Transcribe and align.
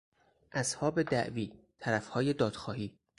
اصحاب 0.51 1.01
دعوی، 1.03 1.51
طرفهای 1.79 2.33
دادخواهی 2.33 2.97